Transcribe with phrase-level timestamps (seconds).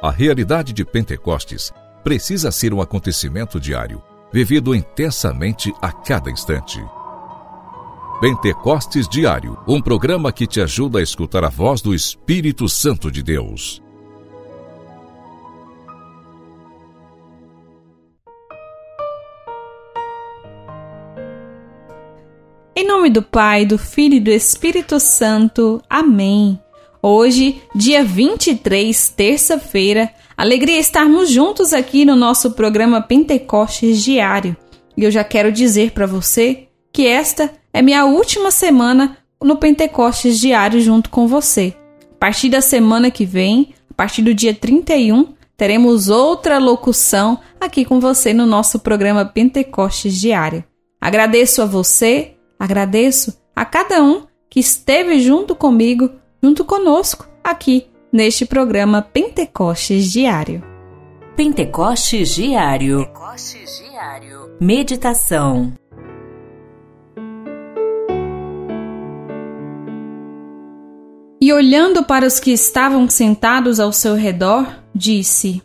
[0.00, 1.72] A realidade de Pentecostes
[2.04, 4.00] precisa ser um acontecimento diário,
[4.32, 6.80] vivido intensamente a cada instante.
[8.20, 13.24] Pentecostes Diário, um programa que te ajuda a escutar a voz do Espírito Santo de
[13.24, 13.82] Deus.
[22.76, 25.82] Em nome do Pai, do Filho e do Espírito Santo.
[25.90, 26.60] Amém.
[27.00, 34.56] Hoje, dia 23, terça-feira, alegria estarmos juntos aqui no nosso programa Pentecostes Diário.
[34.96, 40.40] E eu já quero dizer para você que esta é minha última semana no Pentecostes
[40.40, 41.72] Diário junto com você.
[42.16, 47.84] A partir da semana que vem, a partir do dia 31, teremos outra locução aqui
[47.84, 50.64] com você no nosso programa Pentecostes Diário.
[51.00, 56.10] Agradeço a você, agradeço a cada um que esteve junto comigo
[56.42, 60.62] junto conosco aqui neste programa Pentecostes Diário.
[61.36, 63.06] Pentecostes Diário.
[63.06, 64.56] Pentecostes Diário.
[64.60, 65.72] Meditação.
[71.40, 75.62] E olhando para os que estavam sentados ao seu redor, disse: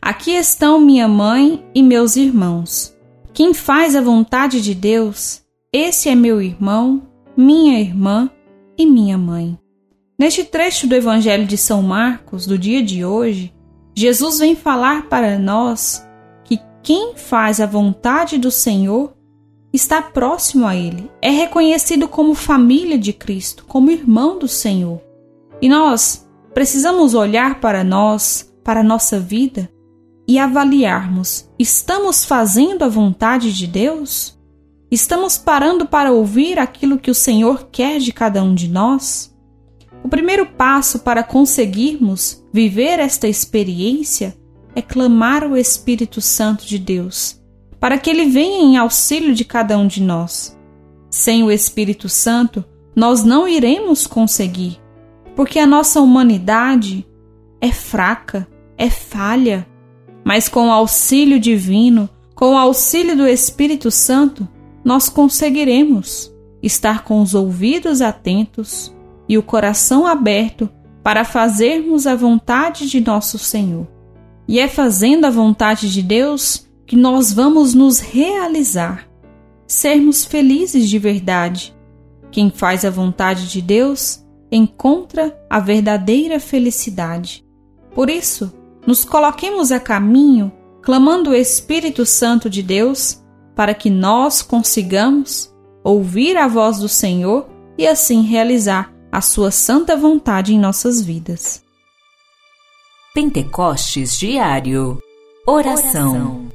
[0.00, 2.94] Aqui estão minha mãe e meus irmãos.
[3.32, 7.02] Quem faz a vontade de Deus, esse é meu irmão,
[7.36, 8.30] minha irmã
[8.76, 9.58] e minha mãe.
[10.16, 13.52] Neste trecho do Evangelho de São Marcos, do dia de hoje,
[13.96, 16.06] Jesus vem falar para nós
[16.44, 19.12] que quem faz a vontade do Senhor
[19.72, 25.02] está próximo a Ele, é reconhecido como família de Cristo, como irmão do Senhor.
[25.60, 29.68] E nós precisamos olhar para nós, para a nossa vida
[30.28, 34.38] e avaliarmos: estamos fazendo a vontade de Deus?
[34.92, 39.33] Estamos parando para ouvir aquilo que o Senhor quer de cada um de nós?
[40.04, 44.36] O primeiro passo para conseguirmos viver esta experiência
[44.76, 47.40] é clamar o Espírito Santo de Deus,
[47.80, 50.58] para que ele venha em auxílio de cada um de nós.
[51.08, 52.62] Sem o Espírito Santo,
[52.94, 54.78] nós não iremos conseguir,
[55.34, 57.06] porque a nossa humanidade
[57.58, 58.46] é fraca,
[58.76, 59.66] é falha.
[60.22, 64.46] Mas com o auxílio divino, com o auxílio do Espírito Santo,
[64.84, 66.30] nós conseguiremos
[66.62, 68.93] estar com os ouvidos atentos
[69.28, 70.68] e o coração aberto
[71.02, 73.86] para fazermos a vontade de nosso Senhor.
[74.48, 79.08] E é fazendo a vontade de Deus que nós vamos nos realizar,
[79.66, 81.74] sermos felizes de verdade.
[82.30, 87.44] Quem faz a vontade de Deus encontra a verdadeira felicidade.
[87.94, 88.52] Por isso,
[88.86, 90.52] nos coloquemos a caminho,
[90.82, 93.22] clamando o Espírito Santo de Deus,
[93.54, 97.48] para que nós consigamos ouvir a voz do Senhor
[97.78, 101.62] e assim realizar a sua santa vontade em nossas vidas.
[103.14, 105.00] Pentecostes Diário
[105.46, 106.48] Oração,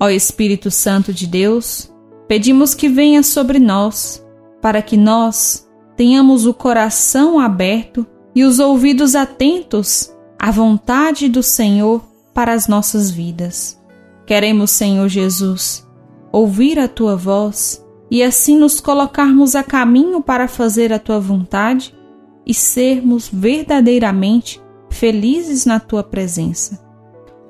[0.00, 1.92] Ó Espírito Santo de Deus,
[2.26, 4.24] pedimos que venha sobre nós,
[4.62, 5.68] para que nós
[5.98, 13.10] tenhamos o coração aberto e os ouvidos atentos à vontade do Senhor para as nossas
[13.10, 13.80] vidas.
[14.26, 15.88] Queremos, Senhor Jesus,
[16.30, 21.96] ouvir a tua voz e assim nos colocarmos a caminho para fazer a tua vontade
[22.44, 24.60] e sermos verdadeiramente
[24.90, 26.78] felizes na tua presença.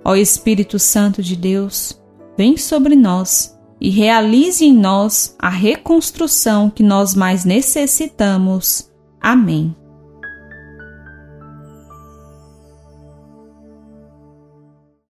[0.04, 2.00] Ó Espírito Santo de Deus,
[2.38, 8.88] vem sobre nós e realize em nós a reconstrução que nós mais necessitamos.
[9.20, 9.74] Amém.